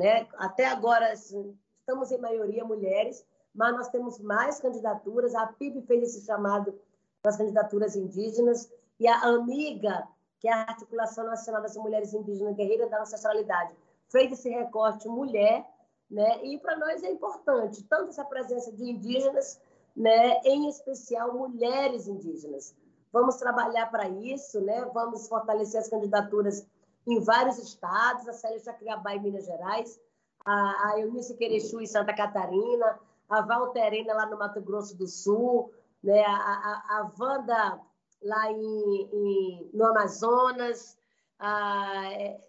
Né? 0.00 0.26
Até 0.38 0.66
agora, 0.66 1.12
assim, 1.12 1.56
estamos 1.80 2.10
em 2.10 2.18
maioria 2.18 2.64
mulheres, 2.64 3.24
mas 3.54 3.72
nós 3.76 3.88
temos 3.88 4.18
mais 4.18 4.60
candidaturas. 4.60 5.34
A 5.34 5.46
PIB 5.46 5.82
fez 5.82 6.02
esse 6.04 6.24
chamado 6.24 6.78
as 7.24 7.36
candidaturas 7.36 7.96
indígenas 7.96 8.70
e 9.00 9.08
a 9.08 9.18
AMIGA, 9.22 10.06
que 10.38 10.48
é 10.48 10.52
a 10.52 10.60
Articulação 10.60 11.24
Nacional 11.24 11.62
das 11.62 11.76
Mulheres 11.76 12.12
Indígenas 12.12 12.54
Guerreiras 12.54 12.90
da 12.90 13.00
Ancestralidade, 13.00 13.72
fez 14.08 14.30
esse 14.30 14.50
recorte 14.50 15.08
mulher, 15.08 15.66
né? 16.10 16.44
E 16.44 16.58
para 16.58 16.76
nós 16.76 17.02
é 17.02 17.10
importante 17.10 17.82
tanto 17.84 18.10
essa 18.10 18.24
presença 18.24 18.70
de 18.70 18.84
indígenas, 18.84 19.58
né, 19.96 20.40
em 20.44 20.68
especial 20.68 21.32
mulheres 21.32 22.06
indígenas. 22.08 22.74
Vamos 23.12 23.36
trabalhar 23.36 23.86
para 23.90 24.08
isso, 24.08 24.60
né? 24.60 24.90
Vamos 24.92 25.28
fortalecer 25.28 25.80
as 25.80 25.88
candidaturas 25.88 26.66
em 27.06 27.20
vários 27.20 27.58
estados, 27.58 28.26
a 28.26 28.32
Célia 28.32 28.58
Chacriabá 28.58 29.14
em 29.14 29.22
Minas 29.22 29.46
Gerais, 29.46 30.00
a, 30.44 30.88
a 30.88 31.00
Eunice 31.00 31.36
Querechu 31.36 31.80
em 31.80 31.86
Santa 31.86 32.12
Catarina, 32.12 32.98
a 33.28 33.40
Valterena 33.42 34.14
lá 34.14 34.26
no 34.26 34.38
Mato 34.38 34.60
Grosso 34.60 34.96
do 34.96 35.06
Sul, 35.06 35.72
né? 36.02 36.24
a, 36.24 36.32
a, 36.32 36.98
a 36.98 37.12
Wanda 37.18 37.80
lá 38.22 38.50
em, 38.50 39.08
em, 39.12 39.70
no 39.72 39.86
Amazonas, 39.86 40.96
a, 41.38 42.12
é, 42.12 42.40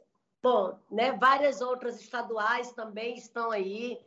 bom, 0.41 0.77
né? 0.89 1.11
várias 1.13 1.61
outras 1.61 1.99
estaduais 1.99 2.71
também 2.71 3.15
estão 3.15 3.51
aí, 3.51 3.99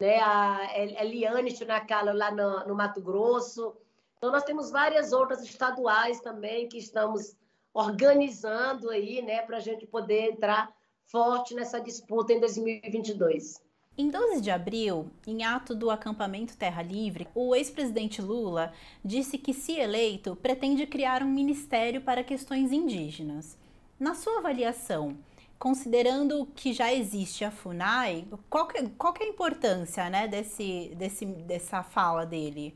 né? 0.00 0.18
a 0.18 0.70
Eliane 1.04 1.50
Chinacalo 1.50 2.12
lá 2.12 2.30
no, 2.30 2.66
no 2.66 2.74
Mato 2.74 3.00
Grosso, 3.00 3.76
então, 4.20 4.30
nós 4.30 4.44
temos 4.44 4.70
várias 4.70 5.12
outras 5.12 5.42
estaduais 5.42 6.20
também 6.20 6.68
que 6.68 6.76
estamos 6.76 7.34
organizando 7.72 8.90
aí, 8.90 9.22
né, 9.22 9.40
para 9.40 9.56
a 9.56 9.60
gente 9.60 9.86
poder 9.86 10.32
entrar 10.32 10.70
forte 11.06 11.54
nessa 11.54 11.80
disputa 11.80 12.30
em 12.30 12.38
2022. 12.38 13.62
Em 13.96 14.10
12 14.10 14.42
de 14.42 14.50
abril, 14.50 15.10
em 15.26 15.42
ato 15.42 15.74
do 15.74 15.90
acampamento 15.90 16.54
Terra 16.54 16.82
Livre, 16.82 17.28
o 17.34 17.54
ex-presidente 17.54 18.20
Lula 18.20 18.74
disse 19.02 19.38
que, 19.38 19.54
se 19.54 19.78
eleito, 19.78 20.36
pretende 20.36 20.86
criar 20.86 21.22
um 21.22 21.30
ministério 21.30 22.02
para 22.02 22.22
questões 22.22 22.72
indígenas. 22.72 23.56
Na 23.98 24.14
sua 24.14 24.36
avaliação, 24.36 25.16
considerando 25.60 26.46
que 26.46 26.72
já 26.72 26.92
existe 26.92 27.44
a 27.44 27.50
FUNAI, 27.50 28.26
qual 28.48 28.66
que, 28.66 28.88
qual 28.96 29.12
que 29.12 29.22
é 29.22 29.26
a 29.26 29.28
importância 29.28 30.08
né, 30.08 30.26
desse, 30.26 30.94
desse, 30.96 31.26
dessa 31.26 31.82
fala 31.82 32.24
dele? 32.24 32.74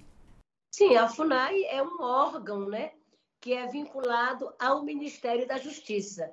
Sim, 0.71 0.95
a 0.95 1.09
FUNAI 1.09 1.64
é 1.64 1.83
um 1.83 2.03
órgão 2.03 2.69
né, 2.69 2.93
que 3.41 3.55
é 3.55 3.67
vinculado 3.67 4.53
ao 4.59 4.85
Ministério 4.85 5.49
da 5.49 5.57
Justiça. 5.57 6.31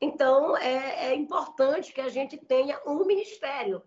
Então, 0.00 0.56
é, 0.56 1.08
é 1.08 1.14
importante 1.14 1.92
que 1.92 2.00
a 2.00 2.08
gente 2.08 2.38
tenha 2.38 2.80
um 2.86 3.04
ministério, 3.04 3.82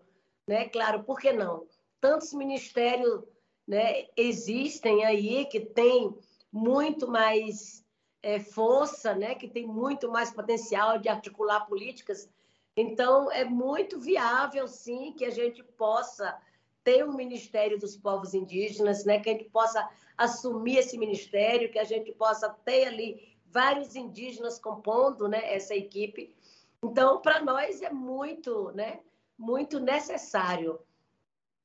né? 0.46 0.68
Claro, 0.68 1.02
por 1.02 1.18
que 1.18 1.32
não? 1.32 1.66
Tantos 2.00 2.32
ministérios 2.32 3.24
né, 3.66 4.06
existem 4.16 5.04
aí 5.04 5.46
que 5.46 5.58
têm 5.58 6.16
muito 6.52 7.08
mais 7.08 7.83
é, 8.24 8.40
força, 8.40 9.14
né, 9.14 9.34
que 9.34 9.46
tem 9.46 9.66
muito 9.66 10.10
mais 10.10 10.30
potencial 10.30 10.98
de 10.98 11.10
articular 11.10 11.60
políticas. 11.66 12.26
Então, 12.74 13.30
é 13.30 13.44
muito 13.44 14.00
viável, 14.00 14.66
sim, 14.66 15.12
que 15.12 15.26
a 15.26 15.30
gente 15.30 15.62
possa 15.62 16.34
ter 16.82 17.06
um 17.06 17.12
Ministério 17.12 17.78
dos 17.78 17.96
Povos 17.98 18.32
Indígenas, 18.32 19.04
né? 19.04 19.20
que 19.20 19.28
a 19.28 19.32
gente 19.34 19.50
possa 19.50 19.86
assumir 20.16 20.78
esse 20.78 20.96
ministério, 20.96 21.70
que 21.70 21.78
a 21.78 21.84
gente 21.84 22.12
possa 22.12 22.48
ter 22.48 22.86
ali 22.86 23.36
vários 23.46 23.94
indígenas 23.94 24.58
compondo 24.58 25.28
né, 25.28 25.54
essa 25.54 25.74
equipe. 25.74 26.34
Então, 26.82 27.20
para 27.20 27.40
nós 27.42 27.82
é 27.82 27.90
muito, 27.90 28.72
né, 28.72 29.00
muito 29.38 29.78
necessário. 29.78 30.80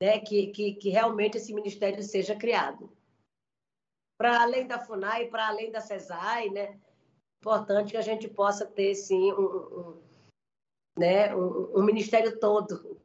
né, 0.00 0.18
que, 0.18 0.48
que, 0.48 0.74
que 0.74 0.90
realmente 0.90 1.36
esse 1.38 1.54
ministério 1.54 2.02
seja 2.02 2.34
criado. 2.34 2.90
Para 4.20 4.42
além 4.42 4.66
da 4.66 4.78
FUNAI, 4.78 5.28
para 5.28 5.48
além 5.48 5.70
da 5.70 5.80
CESAI, 5.80 6.50
né, 6.50 6.78
importante 7.38 7.92
que 7.92 7.96
a 7.96 8.02
gente 8.02 8.28
possa 8.28 8.66
ter, 8.66 8.94
sim, 8.94 9.32
um, 9.32 9.46
um, 9.46 10.02
né, 10.98 11.34
um, 11.34 11.78
um 11.78 11.82
ministério 11.82 12.38
todo. 12.38 13.00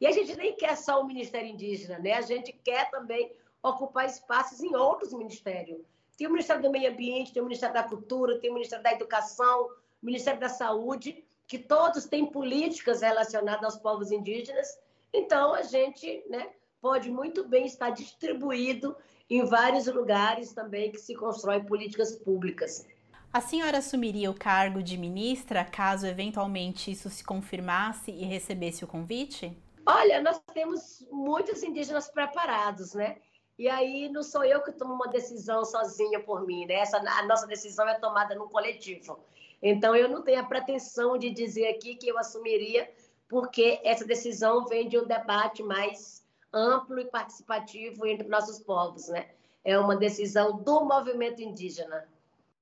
E 0.00 0.04
a 0.04 0.10
gente 0.10 0.36
nem 0.36 0.56
quer 0.56 0.76
só 0.76 1.00
o 1.00 1.06
Ministério 1.06 1.48
Indígena, 1.48 1.96
né? 2.00 2.14
a 2.14 2.22
gente 2.22 2.52
quer 2.52 2.90
também 2.90 3.32
ocupar 3.62 4.04
espaços 4.04 4.60
em 4.60 4.74
outros 4.74 5.12
ministérios. 5.12 5.80
Tem 6.18 6.26
o 6.26 6.30
Ministério 6.32 6.60
do 6.60 6.72
Meio 6.72 6.90
Ambiente, 6.90 7.32
tem 7.32 7.40
o 7.40 7.46
Ministério 7.46 7.76
da 7.76 7.84
Cultura, 7.84 8.40
tem 8.40 8.50
o 8.50 8.54
Ministério 8.54 8.82
da 8.82 8.94
Educação, 8.94 9.66
o 9.66 10.04
Ministério 10.04 10.40
da 10.40 10.48
Saúde, 10.48 11.24
que 11.46 11.56
todos 11.56 12.06
têm 12.06 12.26
políticas 12.26 13.00
relacionadas 13.00 13.62
aos 13.62 13.76
povos 13.76 14.10
indígenas. 14.10 14.76
Então, 15.12 15.54
a 15.54 15.62
gente 15.62 16.24
né, 16.28 16.50
pode 16.80 17.12
muito 17.12 17.46
bem 17.46 17.64
estar 17.64 17.90
distribuído 17.90 18.96
em 19.36 19.44
vários 19.44 19.86
lugares 19.86 20.52
também 20.52 20.92
que 20.92 20.98
se 20.98 21.14
constroem 21.14 21.64
políticas 21.64 22.14
públicas. 22.16 22.86
A 23.32 23.40
senhora 23.40 23.78
assumiria 23.78 24.30
o 24.30 24.34
cargo 24.34 24.82
de 24.82 24.98
ministra 24.98 25.64
caso 25.64 26.06
eventualmente 26.06 26.90
isso 26.90 27.08
se 27.08 27.24
confirmasse 27.24 28.10
e 28.10 28.24
recebesse 28.24 28.84
o 28.84 28.86
convite? 28.86 29.56
Olha, 29.86 30.20
nós 30.20 30.38
temos 30.52 31.06
muitos 31.10 31.62
indígenas 31.62 32.10
preparados, 32.10 32.92
né? 32.92 33.16
E 33.58 33.68
aí 33.68 34.10
não 34.10 34.22
sou 34.22 34.44
eu 34.44 34.62
que 34.62 34.72
tomo 34.72 34.94
uma 34.94 35.08
decisão 35.08 35.64
sozinha 35.64 36.20
por 36.20 36.46
mim, 36.46 36.66
né? 36.66 36.74
Essa, 36.74 36.98
a 36.98 37.26
nossa 37.26 37.46
decisão 37.46 37.88
é 37.88 37.94
tomada 37.94 38.34
no 38.34 38.50
coletivo. 38.50 39.18
Então 39.62 39.96
eu 39.96 40.08
não 40.08 40.22
tenho 40.22 40.40
a 40.40 40.44
pretensão 40.44 41.16
de 41.16 41.30
dizer 41.30 41.68
aqui 41.68 41.94
que 41.94 42.08
eu 42.08 42.18
assumiria, 42.18 42.90
porque 43.28 43.80
essa 43.82 44.04
decisão 44.04 44.66
vem 44.66 44.88
de 44.88 44.98
um 44.98 45.06
debate 45.06 45.62
mais 45.62 46.21
amplo 46.52 47.00
e 47.00 47.04
participativo 47.04 48.06
entre 48.06 48.28
nossos 48.28 48.58
povos, 48.58 49.08
né? 49.08 49.30
É 49.64 49.78
uma 49.78 49.96
decisão 49.96 50.56
do 50.58 50.84
movimento 50.84 51.40
indígena, 51.40 52.08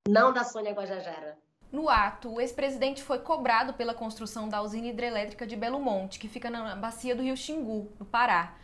não 0.07 0.33
da 0.33 0.45
Sônia 0.45 0.73
Guajajara. 0.73 1.39
No 1.73 1.89
ato, 1.89 2.35
o 2.35 2.41
ex-presidente 2.41 3.03
foi 3.03 3.21
cobrado 3.21 3.75
pela 3.75 3.95
construção 3.95 4.49
da 4.49 4.61
usina 4.61 4.89
hidrelétrica 4.89 5.47
de 5.47 5.57
Belo 5.57 5.79
Monte, 5.79 6.19
que 6.19 6.29
fica 6.29 6.51
na 6.51 6.75
bacia 6.75 7.15
do 7.15 7.23
rio 7.23 7.37
Xingu, 7.37 7.91
no 7.99 8.05
Pará. 8.05 8.57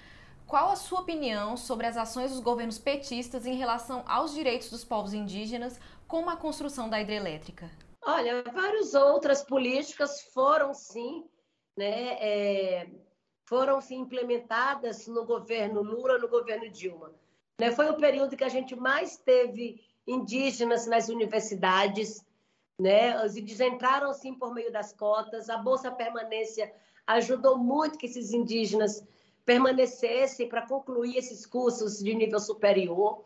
Qual 0.47 0.71
a 0.71 0.77
sua 0.77 1.01
opinião 1.01 1.57
sobre 1.57 1.87
as 1.87 1.97
ações 1.97 2.31
dos 2.31 2.41
governos 2.41 2.79
petistas 2.79 3.47
em 3.47 3.55
relação 3.55 4.05
aos 4.07 4.35
direitos 4.35 4.71
dos 4.71 4.85
povos 4.85 5.13
indígenas, 5.13 5.81
como 6.07 6.31
a 6.31 6.37
construção 6.37 6.89
da 6.89 7.01
hidrelétrica? 7.01 7.71
Olha, 8.05 8.43
várias 8.53 8.95
outras 8.95 9.43
políticas 9.43 10.23
foram 10.33 10.73
sim, 10.75 11.25
né, 11.77 12.13
é, 12.21 12.89
foram 13.47 13.81
sim 13.81 14.01
implementadas 14.01 15.07
no 15.07 15.25
governo 15.25 15.81
Lula, 15.83 16.19
no 16.19 16.29
governo 16.29 16.69
Dilma. 16.69 17.13
Né, 17.59 17.73
foi 17.73 17.89
o 17.89 17.97
período 17.97 18.37
que 18.37 18.45
a 18.45 18.49
gente 18.49 18.77
mais 18.77 19.17
teve 19.17 19.81
indígenas 20.07 20.87
nas 20.87 21.09
universidades, 21.09 22.25
né? 22.79 23.25
Os 23.25 23.37
indígenas 23.37 23.73
entraram 23.73 24.13
sim 24.13 24.35
por 24.35 24.53
meio 24.53 24.71
das 24.71 24.93
cotas, 24.93 25.49
a 25.49 25.57
Bolsa 25.57 25.91
Permanência 25.91 26.71
ajudou 27.07 27.57
muito 27.57 27.99
que 27.99 28.07
esses 28.07 28.33
indígenas 28.33 29.03
permanecessem 29.45 30.49
para 30.49 30.67
concluir 30.67 31.17
esses 31.17 31.47
cursos 31.47 31.99
de 31.99 32.15
nível 32.15 32.41
superior. 32.41 33.25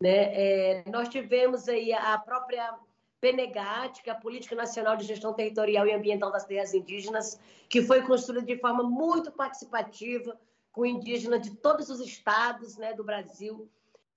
Né? 0.00 0.30
É, 0.32 0.84
nós 0.88 1.08
tivemos 1.08 1.68
aí 1.68 1.92
a 1.92 2.16
própria 2.18 2.78
PNGAT, 3.20 4.02
que 4.02 4.10
é 4.10 4.12
a 4.12 4.16
Política 4.16 4.54
Nacional 4.54 4.96
de 4.96 5.04
Gestão 5.04 5.32
Territorial 5.32 5.86
e 5.86 5.92
Ambiental 5.92 6.30
das 6.30 6.44
Terras 6.44 6.74
Indígenas, 6.74 7.38
que 7.68 7.82
foi 7.82 8.02
construída 8.02 8.46
de 8.46 8.58
forma 8.58 8.82
muito 8.82 9.32
participativa, 9.32 10.38
com 10.70 10.84
indígenas 10.84 11.40
de 11.40 11.56
todos 11.56 11.88
os 11.88 12.00
estados 12.00 12.76
né, 12.76 12.92
do 12.92 13.02
Brasil. 13.02 13.68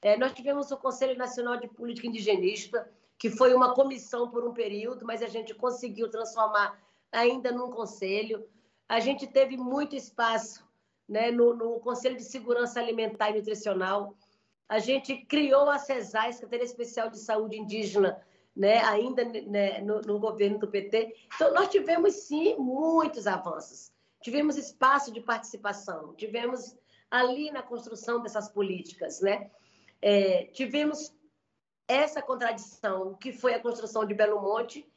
É, 0.01 0.17
nós 0.17 0.33
tivemos 0.33 0.69
o 0.71 0.77
Conselho 0.77 1.17
Nacional 1.17 1.57
de 1.57 1.67
Política 1.67 2.07
Indigenista, 2.07 2.89
que 3.17 3.29
foi 3.29 3.53
uma 3.53 3.73
comissão 3.73 4.29
por 4.29 4.45
um 4.45 4.53
período, 4.53 5.05
mas 5.05 5.21
a 5.21 5.27
gente 5.27 5.53
conseguiu 5.53 6.09
transformar 6.09 6.77
ainda 7.11 7.51
num 7.51 7.69
conselho. 7.69 8.45
A 8.87 8.99
gente 8.99 9.27
teve 9.27 9.57
muito 9.57 9.95
espaço 9.95 10.67
né, 11.07 11.31
no, 11.31 11.53
no, 11.53 11.79
Conselho 11.79 12.15
de 12.15 12.23
Segurança 12.23 12.79
Alimentar 12.79 13.31
e 13.31 13.35
Nutricional. 13.35 14.15
A 14.67 14.79
gente 14.79 15.17
criou 15.25 15.69
a 15.69 15.79
CESAI, 15.79 16.33
Secretaria 16.33 16.65
Especial 16.65 17.09
de 17.09 17.17
Saúde 17.17 17.57
Indígena, 17.57 18.21
né, 18.55 18.79
ainda 18.79 19.23
né, 19.23 19.81
no, 19.81 20.01
no, 20.01 20.19
governo 20.19 20.59
do 20.59 20.67
PT. 20.67 21.15
Então, 21.35 21.53
nós 21.53 21.69
tivemos, 21.69 22.13
sim, 22.13 22.55
muitos 22.57 23.27
avanços. 23.27 23.91
Tivemos 24.21 24.57
espaço 24.57 25.11
de 25.11 25.21
participação, 25.21 26.13
tivemos 26.15 26.75
ali 27.09 27.51
na 27.51 27.63
construção 27.63 28.21
dessas 28.21 28.49
políticas. 28.49 29.21
Né? 29.21 29.49
É, 30.01 30.45
tivemos 30.53 31.13
essa 31.87 32.21
contradição, 32.21 33.15
que 33.15 33.31
foi 33.31 33.53
a 33.53 33.59
construção 33.59 34.05
de 34.05 34.13
Belo 34.13 34.41
Monte, 34.41 34.87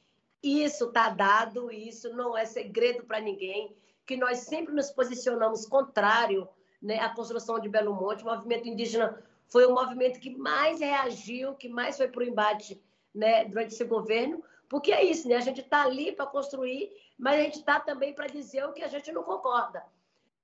isso 0.42 0.86
está 0.86 1.08
dado, 1.08 1.70
isso 1.70 2.14
não 2.14 2.36
é 2.36 2.44
segredo 2.44 3.04
para 3.04 3.20
ninguém, 3.20 3.74
que 4.04 4.16
nós 4.16 4.40
sempre 4.40 4.74
nos 4.74 4.90
posicionamos 4.90 5.64
contrário 5.64 6.48
né, 6.82 6.98
à 6.98 7.08
construção 7.10 7.60
de 7.60 7.68
Belo 7.68 7.94
Monte. 7.94 8.24
O 8.24 8.26
movimento 8.26 8.68
indígena 8.68 9.22
foi 9.46 9.64
o 9.66 9.74
movimento 9.74 10.18
que 10.18 10.36
mais 10.36 10.80
reagiu, 10.80 11.54
que 11.54 11.68
mais 11.68 11.96
foi 11.96 12.08
para 12.08 12.20
o 12.20 12.26
embate 12.26 12.82
né, 13.14 13.44
durante 13.44 13.72
esse 13.74 13.84
governo, 13.84 14.42
porque 14.68 14.92
é 14.92 15.04
isso, 15.04 15.28
né? 15.28 15.36
a 15.36 15.40
gente 15.40 15.60
está 15.60 15.82
ali 15.82 16.12
para 16.12 16.26
construir, 16.26 16.90
mas 17.18 17.38
a 17.38 17.42
gente 17.42 17.58
está 17.58 17.78
também 17.78 18.14
para 18.14 18.26
dizer 18.26 18.64
o 18.64 18.72
que 18.72 18.82
a 18.82 18.88
gente 18.88 19.12
não 19.12 19.22
concorda. 19.22 19.84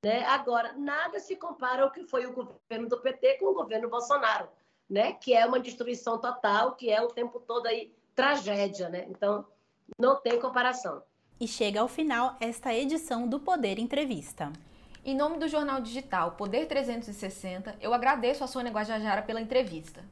Né? 0.04 0.24
Agora, 0.26 0.74
nada 0.74 1.18
se 1.18 1.34
compara 1.34 1.82
ao 1.82 1.90
que 1.90 2.04
foi 2.04 2.26
o 2.26 2.32
governo 2.32 2.88
do 2.88 3.00
PT 3.00 3.38
com 3.38 3.46
o 3.46 3.54
governo 3.54 3.88
Bolsonaro 3.88 4.48
né? 4.88 5.12
Que 5.12 5.34
é 5.34 5.44
uma 5.44 5.60
destruição 5.60 6.18
total, 6.18 6.74
que 6.74 6.90
é 6.90 7.00
o 7.02 7.08
tempo 7.08 7.38
todo 7.40 7.66
aí 7.66 7.92
tragédia, 8.14 8.88
né? 8.88 9.06
Então, 9.08 9.46
não 9.98 10.16
tem 10.20 10.40
comparação. 10.40 11.02
E 11.38 11.46
chega 11.46 11.80
ao 11.80 11.88
final 11.88 12.36
esta 12.40 12.74
edição 12.74 13.28
do 13.28 13.38
Poder 13.38 13.78
Entrevista. 13.78 14.52
Em 15.04 15.16
nome 15.16 15.38
do 15.38 15.46
jornal 15.46 15.80
digital 15.80 16.32
Poder 16.32 16.66
360, 16.66 17.76
eu 17.80 17.94
agradeço 17.94 18.42
a 18.42 18.46
Sônia 18.46 18.72
Guajajara 18.72 19.22
pela 19.22 19.40
entrevista. 19.40 20.04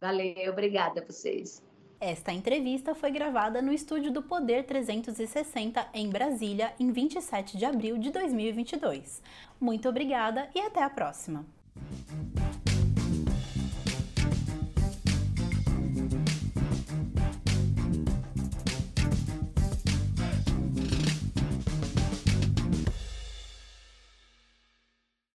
Valeu, 0.00 0.52
obrigada 0.52 1.00
a 1.00 1.04
vocês. 1.04 1.62
Esta 2.00 2.30
entrevista 2.30 2.94
foi 2.94 3.10
gravada 3.10 3.62
no 3.62 3.72
estúdio 3.72 4.12
do 4.12 4.22
Poder 4.22 4.64
360 4.64 5.88
em 5.94 6.10
Brasília, 6.10 6.74
em 6.78 6.92
27 6.92 7.56
de 7.56 7.64
abril 7.64 7.96
de 7.96 8.10
2022. 8.10 9.22
Muito 9.58 9.88
obrigada 9.88 10.46
e 10.54 10.60
até 10.60 10.82
a 10.82 10.90
próxima. 10.90 11.46